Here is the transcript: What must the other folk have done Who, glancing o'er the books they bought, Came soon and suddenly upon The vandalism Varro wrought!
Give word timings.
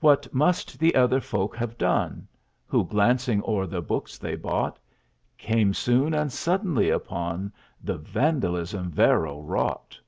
What 0.00 0.32
must 0.32 0.78
the 0.78 0.94
other 0.94 1.20
folk 1.20 1.54
have 1.56 1.76
done 1.76 2.26
Who, 2.68 2.86
glancing 2.86 3.42
o'er 3.44 3.66
the 3.66 3.82
books 3.82 4.16
they 4.16 4.34
bought, 4.34 4.78
Came 5.36 5.74
soon 5.74 6.14
and 6.14 6.32
suddenly 6.32 6.88
upon 6.88 7.52
The 7.84 7.98
vandalism 7.98 8.90
Varro 8.90 9.42
wrought! 9.42 10.00